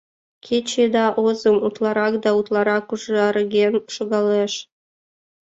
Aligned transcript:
Кече 0.45 0.75
еда 0.85 1.05
озым 1.25 1.57
утларак 1.67 2.13
да 2.23 2.29
утларак 2.39 2.85
ужарген 2.93 3.73
шогалеш. 3.95 4.53